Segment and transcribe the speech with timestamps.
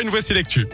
[0.00, 0.66] une, voici l'actu.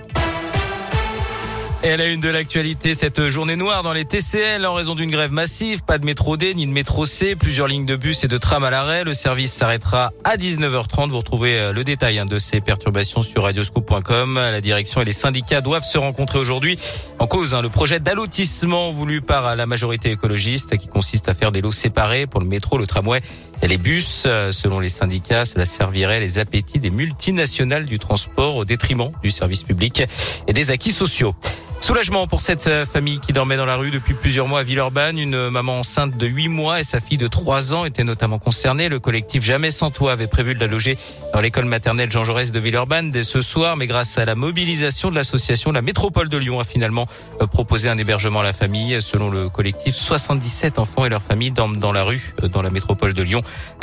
[1.84, 5.10] Et à la une de l'actualité, cette journée noire dans les TCL en raison d'une
[5.10, 5.82] grève massive.
[5.82, 7.34] Pas de métro D ni de métro C.
[7.34, 9.02] Plusieurs lignes de bus et de tram à l'arrêt.
[9.02, 11.10] Le service s'arrêtera à 19h30.
[11.10, 14.36] Vous retrouvez euh, le détail hein, de ces perturbations sur radioscoop.com.
[14.36, 16.78] La direction et les syndicats doivent se rencontrer aujourd'hui.
[17.18, 21.50] En cause, hein, le projet d'allotissement voulu par la majorité écologiste qui consiste à faire
[21.50, 23.20] des lots séparés pour le métro, le tramway
[23.60, 24.22] et les bus.
[24.26, 29.32] Euh, selon les syndicats, cela servirait les appétits des multinationales du transport au détriment du
[29.32, 30.04] service public
[30.46, 31.34] et des acquis sociaux.
[31.82, 35.18] Soulagement pour cette euh, famille qui dormait dans la rue depuis plusieurs mois à Villeurbanne.
[35.18, 38.88] Une maman enceinte de 8 mois et sa fille de 3 ans étaient notamment concernées.
[38.88, 40.96] Le collectif Jamais sans toi avait prévu de la loger
[41.34, 43.76] dans l'école maternelle Jean Jaurès de Villeurbanne dès ce soir.
[43.76, 47.08] Mais grâce à la mobilisation de l'association, la métropole de Lyon a finalement
[47.40, 49.02] euh, proposé un hébergement à la famille.
[49.02, 52.70] Selon le collectif, 77 enfants et leurs familles dorment dans la rue euh, dans la
[52.70, 53.42] métropole de Lyon.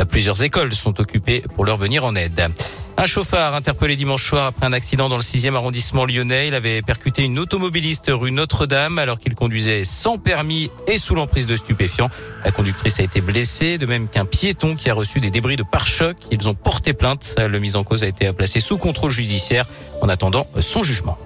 [0.09, 2.49] Plusieurs écoles sont occupées pour leur venir en aide.
[2.99, 6.49] Un chauffard interpellé dimanche soir après un accident dans le 6e arrondissement lyonnais.
[6.49, 11.47] Il avait percuté une automobiliste rue Notre-Dame alors qu'il conduisait sans permis et sous l'emprise
[11.47, 12.09] de stupéfiants.
[12.43, 15.63] La conductrice a été blessée, de même qu'un piéton qui a reçu des débris de
[15.63, 16.17] pare-choc.
[16.29, 17.35] Ils ont porté plainte.
[17.37, 19.65] Le mise en cause a été placé sous contrôle judiciaire
[20.01, 21.17] en attendant son jugement.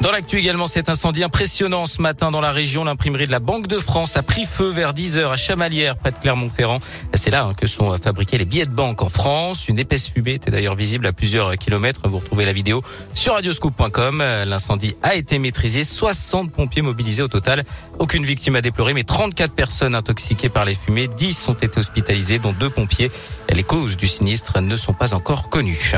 [0.00, 2.84] Dans l'actu également, cet incendie impressionnant ce matin dans la région.
[2.84, 6.12] L'imprimerie de la Banque de France a pris feu vers 10 heures à Chamalières, près
[6.12, 6.78] de Clermont-Ferrand.
[7.14, 9.66] C'est là hein, que sont fabriqués les billets de banque en France.
[9.66, 12.02] Une épaisse fumée était d'ailleurs visible à plusieurs kilomètres.
[12.04, 12.80] Vous retrouvez la vidéo
[13.12, 14.22] sur radioscoop.com.
[14.46, 15.82] L'incendie a été maîtrisé.
[15.82, 17.64] 60 pompiers mobilisés au total.
[17.98, 21.08] Aucune victime à déplorer, mais 34 personnes intoxiquées par les fumées.
[21.08, 23.10] 10 ont été hospitalisées, dont deux pompiers.
[23.52, 25.92] Les causes du sinistre ne sont pas encore connues.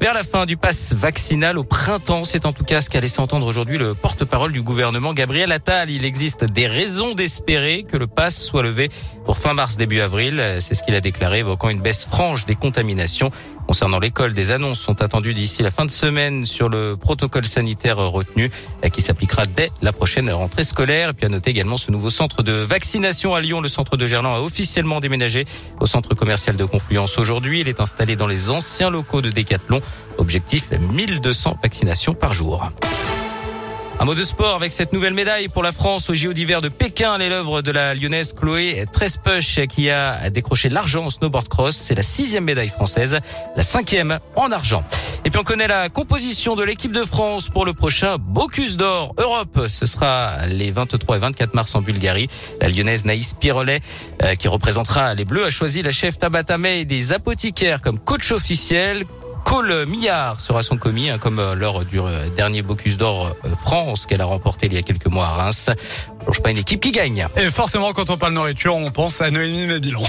[0.00, 3.20] Vers la fin du pass vaccinal au printemps, c'est en tout cas ce qu'a laissé
[3.20, 5.90] entendre aujourd'hui le porte-parole du gouvernement Gabriel Attal.
[5.90, 8.88] Il existe des raisons d'espérer que le pass soit levé
[9.24, 10.42] pour fin mars début avril.
[10.60, 13.30] C'est ce qu'il a déclaré, évoquant une baisse franche des contaminations.
[13.66, 17.98] Concernant l'école, des annonces sont attendues d'ici la fin de semaine sur le protocole sanitaire
[17.98, 18.50] retenu
[18.92, 21.10] qui s'appliquera dès la prochaine rentrée scolaire.
[21.10, 23.60] Et puis à noter également ce nouveau centre de vaccination à Lyon.
[23.60, 25.44] Le centre de Gerland a officiellement déménagé
[25.78, 27.60] au centre commercial de Confluence aujourd'hui.
[27.60, 29.80] Il est installé dans les anciens locaux de Décathlon.
[30.18, 32.70] Objectif 1200 vaccinations par jour.
[34.02, 36.70] Un mot de sport avec cette nouvelle médaille pour la France au JO d'hiver de
[36.70, 41.76] Pékin, l'œuvre de la lyonnaise Chloé Trespuch qui a décroché l'argent au snowboard cross.
[41.76, 43.20] C'est la sixième médaille française,
[43.56, 44.84] la cinquième en argent.
[45.26, 49.14] Et puis on connaît la composition de l'équipe de France pour le prochain Bocuse d'Or
[49.18, 49.66] Europe.
[49.68, 52.30] Ce sera les 23 et 24 mars en Bulgarie.
[52.62, 53.80] La lyonnaise Naïs Pirolet,
[54.22, 58.32] euh, qui représentera les Bleus, a choisi la chef Tabata May des apothicaires comme coach
[58.32, 59.04] officiel.
[59.44, 63.48] Cole Millard sera son commis, hein, comme euh, lors du euh, dernier Bocuse d'Or euh,
[63.60, 65.70] France qu'elle a remporté il y a quelques mois à Reims.
[66.32, 67.26] Je pas une équipe qui gagne.
[67.36, 70.02] Et forcément, quand on parle nourriture, on pense à Noémie Mébilon.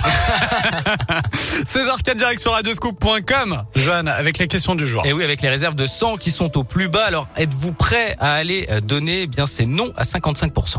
[1.66, 3.64] César 4 direct sur radioscoop.com.
[3.76, 5.06] Jeanne, avec les questions du jour.
[5.06, 7.06] Et oui, avec les réserves de sang qui sont au plus bas.
[7.06, 10.78] Alors, êtes-vous prêt à aller donner eh bien c'est non à 55%.